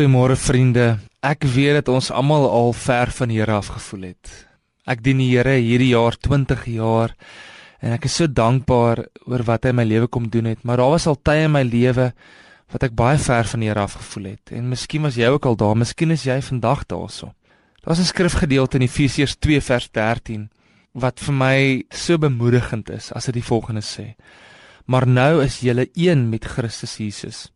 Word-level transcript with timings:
Goeiemôre 0.00 0.32
vriende. 0.32 0.96
Ek 1.20 1.42
weet 1.44 1.74
dat 1.76 1.88
ons 1.92 2.06
almal 2.08 2.46
al 2.48 2.70
ver 2.72 3.10
van 3.12 3.28
die 3.28 3.36
Here 3.36 3.52
af 3.52 3.66
gevoel 3.68 4.06
het. 4.08 4.30
Ek 4.88 5.02
dien 5.04 5.18
die 5.20 5.26
Here 5.28 5.58
hierdie 5.60 5.90
jaar 5.90 6.16
20 6.16 6.62
jaar 6.72 7.12
en 7.84 7.92
ek 7.92 8.06
is 8.08 8.16
so 8.16 8.24
dankbaar 8.24 9.02
oor 9.28 9.44
wat 9.44 9.68
hy 9.68 9.74
in 9.74 9.76
my 9.76 9.84
lewe 9.84 10.08
kom 10.08 10.30
doen 10.32 10.48
het, 10.48 10.64
maar 10.64 10.80
daar 10.80 10.94
was 10.94 11.04
al 11.04 11.20
tye 11.20 11.44
in 11.50 11.52
my 11.52 11.62
lewe 11.68 12.08
wat 12.72 12.88
ek 12.88 12.96
baie 12.96 13.20
ver 13.20 13.52
van 13.52 13.60
die 13.60 13.68
Here 13.68 13.84
af 13.84 13.98
gevoel 14.00 14.30
het. 14.30 14.54
En 14.56 14.72
miskien 14.72 15.04
was 15.04 15.20
jy 15.20 15.28
ook 15.36 15.50
al 15.52 15.60
daar, 15.60 15.76
miskien 15.76 16.16
is 16.16 16.24
jy 16.24 16.40
vandag 16.48 16.88
daarso. 16.88 17.34
Daar's 17.84 18.00
'n 18.00 18.08
skrifgedeelte 18.08 18.80
in 18.80 18.88
Efesiërs 18.88 19.36
2 19.36 19.60
vers 19.60 19.92
13 19.92 20.48
wat 20.94 21.20
vir 21.20 21.34
my 21.34 21.84
so 21.92 22.16
bemoedigend 22.16 22.88
is 22.88 23.12
as 23.12 23.26
dit 23.26 23.34
die 23.34 23.48
volgende 23.52 23.84
sê: 23.84 24.16
Maar 24.86 25.06
nou 25.06 25.44
is 25.44 25.60
julle 25.60 25.90
een 25.92 26.30
met 26.30 26.44
Christus 26.44 26.96
Jesus. 26.96 27.50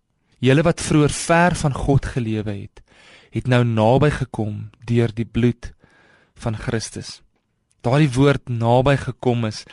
Julle 0.44 0.64
wat 0.66 0.82
vroeër 0.84 1.12
ver 1.14 1.54
van 1.56 1.72
God 1.72 2.06
gelewe 2.12 2.52
het, 2.52 2.82
het 3.32 3.46
nou 3.48 3.62
naby 3.64 4.10
gekom 4.12 4.66
deur 4.84 5.12
die 5.16 5.24
bloed 5.24 5.70
van 6.36 6.58
Christus. 6.58 7.22
Daardie 7.80 8.10
woord 8.12 8.50
naby 8.52 8.98
gekom 9.00 9.46
is 9.48 9.64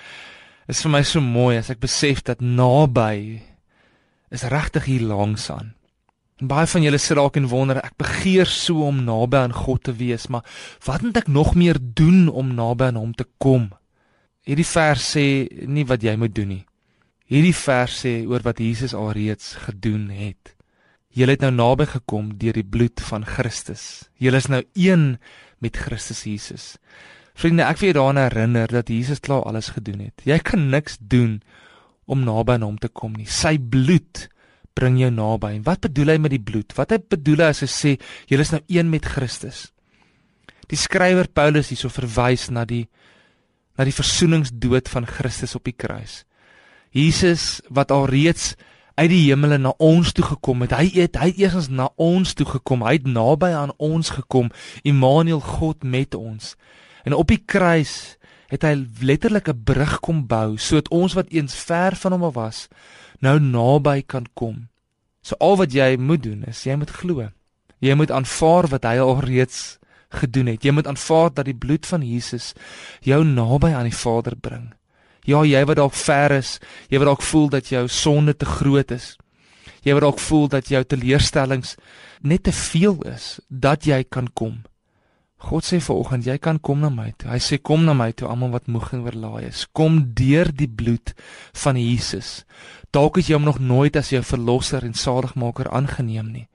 is 0.72 0.80
vir 0.86 0.94
my 0.94 1.02
so 1.04 1.20
mooi 1.20 1.58
as 1.60 1.72
ek 1.74 1.82
besef 1.84 2.22
dat 2.24 2.40
naby 2.40 3.42
is 4.32 4.46
regtig 4.48 4.88
hier 4.88 5.04
langs 5.10 5.50
aan. 5.52 5.74
En 6.40 6.48
baie 6.48 6.70
van 6.70 6.86
julle 6.86 7.02
sit 7.02 7.20
dalk 7.20 7.36
en 7.36 7.50
wonder, 7.52 7.82
ek 7.84 7.98
begeer 8.00 8.48
so 8.48 8.86
om 8.88 9.04
naby 9.04 9.42
aan 9.42 9.58
God 9.58 9.84
te 9.90 9.96
wees, 9.98 10.30
maar 10.32 10.48
wat 10.88 11.04
moet 11.04 11.20
ek 11.20 11.28
nog 11.28 11.52
meer 11.60 11.82
doen 11.82 12.30
om 12.30 12.56
naby 12.56 12.88
aan 12.94 13.02
hom 13.02 13.12
te 13.18 13.28
kom? 13.44 13.68
Hierdie 14.48 14.70
vers 14.72 15.12
sê 15.18 15.26
nie 15.68 15.84
wat 15.90 16.06
jy 16.06 16.16
moet 16.16 16.34
doen 16.38 16.54
nie. 16.56 16.64
Hierdie 17.28 17.58
vers 17.58 18.00
sê 18.06 18.22
oor 18.24 18.48
wat 18.48 18.64
Jesus 18.64 18.96
alreeds 18.96 19.58
gedoen 19.68 20.08
het. 20.16 20.56
Julle 21.12 21.36
het 21.36 21.44
nou 21.44 21.52
naby 21.52 21.90
gekom 21.92 22.32
deur 22.40 22.56
die 22.56 22.68
bloed 22.68 23.02
van 23.04 23.26
Christus. 23.28 24.08
Julle 24.22 24.40
is 24.40 24.48
nou 24.52 24.62
een 24.80 25.18
met 25.60 25.78
Christus 25.78 26.24
Jesus. 26.24 26.76
Vriende, 27.36 27.66
ek 27.68 27.82
wil 27.82 27.92
julle 27.92 28.00
daaraan 28.00 28.22
herinner 28.22 28.72
dat 28.72 28.92
Jesus 28.92 29.20
klaar 29.24 29.44
alles 29.50 29.74
gedoen 29.76 30.06
het. 30.08 30.24
Jy 30.28 30.40
kan 30.46 30.70
niks 30.72 30.98
doen 31.00 31.42
om 32.06 32.24
naby 32.24 32.56
aan 32.56 32.68
hom 32.68 32.80
te 32.80 32.90
kom 32.92 33.16
nie. 33.18 33.28
Sy 33.28 33.58
bloed 33.60 34.28
bring 34.78 35.00
jou 35.02 35.12
naby. 35.12 35.56
En 35.58 35.68
wat 35.68 35.84
bedoel 35.88 36.16
hy 36.16 36.18
met 36.24 36.36
die 36.36 36.44
bloed? 36.44 36.76
Wat 36.78 36.96
hy 36.96 37.02
bedoel 37.12 37.48
as 37.50 37.64
hy 37.66 37.70
sê 37.72 37.94
julle 38.32 38.48
is 38.48 38.54
nou 38.56 38.62
een 38.72 38.92
met 38.92 39.08
Christus? 39.08 39.70
Die 40.72 40.80
skrywer 40.80 41.28
Paulus 41.28 41.72
hierso 41.74 41.92
verwys 41.92 42.50
na 42.54 42.64
die 42.68 42.86
na 43.80 43.86
die 43.88 43.96
versoeningsdood 43.96 44.90
van 44.92 45.08
Christus 45.08 45.56
op 45.56 45.64
die 45.68 45.76
kruis. 45.76 46.22
Jesus 46.92 47.62
wat 47.72 47.92
alreeds 47.96 48.54
uit 49.02 49.10
die 49.10 49.24
hemele 49.30 49.58
na 49.58 49.74
ons 49.82 50.14
toe 50.14 50.26
gekom 50.26 50.62
het. 50.66 50.76
Hy 50.78 50.90
het 50.94 51.18
hy 51.18 51.32
het 51.32 51.40
eers 51.42 51.70
na 51.74 51.90
ons 52.02 52.36
toe 52.38 52.46
gekom. 52.46 52.84
Hy 52.86 53.00
het 53.00 53.08
naby 53.10 53.50
aan 53.58 53.74
ons 53.82 54.14
gekom. 54.14 54.52
Immanuel 54.86 55.42
God 55.42 55.84
met 55.84 56.16
ons. 56.18 56.56
En 57.08 57.18
op 57.18 57.32
die 57.32 57.42
kruis 57.42 58.18
het 58.52 58.66
hy 58.68 58.76
letterlik 59.02 59.48
'n 59.50 59.64
brug 59.64 60.00
kom 60.00 60.28
bou 60.28 60.58
sodat 60.58 60.92
ons 60.92 61.14
wat 61.14 61.32
eens 61.32 61.56
ver 61.56 61.96
van 61.96 62.12
hom 62.12 62.32
was, 62.34 62.68
nou 63.20 63.40
naby 63.40 64.04
kan 64.06 64.26
kom. 64.34 64.68
So 65.22 65.36
al 65.40 65.58
wat 65.58 65.74
jy 65.74 65.98
moet 65.98 66.24
doen 66.24 66.44
is 66.44 66.64
jy 66.64 66.76
moet 66.76 66.90
glo. 66.92 67.30
Jy 67.80 67.94
moet 67.94 68.12
aanvaar 68.12 68.68
wat 68.68 68.84
hy 68.84 68.98
al 69.00 69.20
reeds 69.20 69.80
gedoen 70.10 70.46
het. 70.46 70.64
Jy 70.64 70.72
moet 70.72 70.88
aanvaar 70.88 71.34
dat 71.34 71.46
die 71.46 71.58
bloed 71.58 71.86
van 71.86 72.02
Jesus 72.02 72.54
jou 73.02 73.24
naby 73.24 73.74
aan 73.74 73.90
die 73.90 73.96
Vader 73.98 74.36
bring. 74.36 74.74
Ja, 75.28 75.44
jy 75.46 75.62
wat 75.70 75.78
dalk 75.78 75.94
ver 75.98 76.38
is, 76.40 76.56
jy 76.90 77.02
wat 77.02 77.12
dalk 77.12 77.26
voel 77.26 77.50
dat 77.54 77.70
jou 77.70 77.86
sonde 77.92 78.34
te 78.34 78.48
groot 78.50 78.92
is. 78.92 79.16
Jy 79.86 79.96
wat 79.98 80.06
dalk 80.06 80.20
voel 80.22 80.48
dat 80.50 80.70
jou 80.70 80.82
teleurstellings 80.86 81.76
net 82.22 82.44
te 82.46 82.54
veel 82.54 83.00
is 83.10 83.40
dat 83.50 83.86
jy 83.86 84.04
kan 84.04 84.30
kom. 84.34 84.62
God 85.42 85.66
sê 85.66 85.80
vanoggend 85.82 86.28
jy 86.30 86.38
kan 86.38 86.60
kom 86.62 86.84
na 86.84 86.92
my 86.94 87.10
toe. 87.18 87.32
Hy 87.32 87.40
sê 87.42 87.58
kom 87.58 87.86
na 87.86 87.96
my 87.98 88.12
toe 88.14 88.30
almal 88.30 88.54
wat 88.54 88.70
moeg 88.70 88.92
en 88.94 89.08
oorlaai 89.08 89.48
is. 89.50 89.66
Kom 89.74 90.04
deur 90.14 90.52
die 90.54 90.70
bloed 90.70 91.16
van 91.64 91.80
Jesus. 91.82 92.44
Dalk 92.94 93.18
het 93.18 93.30
jy 93.30 93.40
hom 93.40 93.50
nog 93.50 93.58
nooit 93.58 93.98
as 93.98 94.14
jou 94.14 94.22
verlosser 94.22 94.86
en 94.86 94.94
saligmaker 94.94 95.72
aangeneem 95.74 96.30
nie 96.30 96.48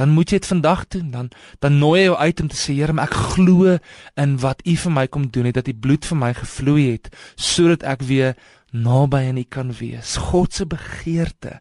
dan 0.00 0.14
moet 0.16 0.30
jy 0.32 0.38
dit 0.40 0.48
vandag 0.48 0.86
doen. 0.88 1.10
Dan 1.12 1.28
dan 1.60 1.78
nooi 1.78 2.00
jy 2.00 2.06
jou 2.08 2.16
uit 2.16 2.40
om 2.40 2.48
te 2.48 2.56
sê 2.56 2.74
Here, 2.78 2.96
ek 2.96 3.16
glo 3.34 3.76
in 4.16 4.38
wat 4.40 4.64
U 4.64 4.76
vir 4.84 4.94
my 4.96 5.06
kom 5.12 5.28
doen 5.28 5.50
het 5.50 5.58
dat 5.60 5.68
U 5.68 5.74
bloed 5.76 6.08
vir 6.08 6.20
my 6.22 6.32
gevloei 6.38 6.86
het 6.94 7.10
sodat 7.36 7.84
ek 7.84 8.06
weer 8.08 8.32
naby 8.72 9.26
aan 9.28 9.40
U 9.42 9.44
kan 9.44 9.74
wees. 9.76 10.16
God 10.30 10.56
se 10.56 10.64
begeerte 10.64 11.58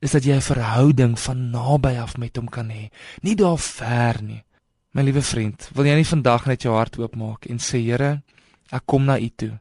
is 0.00 0.12
dat 0.12 0.24
jy 0.24 0.36
'n 0.36 0.44
verhouding 0.44 1.18
van 1.18 1.50
naby 1.50 1.96
af 2.00 2.16
met 2.16 2.36
hom 2.36 2.48
kan 2.48 2.68
hê, 2.68 2.88
nie 3.22 3.36
daar 3.36 3.58
ver 3.58 4.22
nie. 4.22 4.44
My 4.92 5.02
liewe 5.02 5.22
vriend, 5.22 5.70
wil 5.74 5.84
jy 5.84 5.94
nie 5.94 6.04
vandag 6.04 6.46
net 6.46 6.62
jou 6.62 6.74
hart 6.74 6.98
oopmaak 6.98 7.46
en 7.46 7.58
sê 7.58 7.78
Here, 7.78 8.22
ek 8.70 8.82
kom 8.86 9.04
na 9.04 9.18
U 9.18 9.30
toe. 9.36 9.60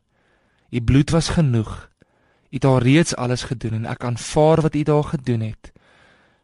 U 0.72 0.81
bloed 0.81 1.12
was 1.12 1.30
genoeg. 1.30 1.90
U 2.51 2.56
het 2.56 2.66
al 2.66 2.80
reeds 2.80 3.16
alles 3.16 3.44
gedoen 3.44 3.74
en 3.74 3.86
ek 3.86 4.03
aanvaar 4.03 4.62
wat 4.62 4.75
U 4.75 4.84
daar 4.84 5.03
gedoen 5.03 5.41
het. 5.41 5.72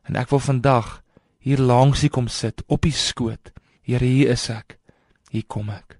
En 0.03 0.15
ek 0.15 0.29
wil 0.29 0.39
vandag 0.39 1.04
hier 1.45 1.61
langs 1.61 2.01
U 2.03 2.07
kom 2.09 2.27
sit 2.27 2.63
op 2.65 2.85
U 2.85 2.91
skoot. 2.91 3.51
Here, 3.85 4.05
hier 4.05 4.31
is 4.33 4.47
ek. 4.49 4.79
Hier 5.29 5.45
kom 5.45 5.69
ek. 5.69 5.99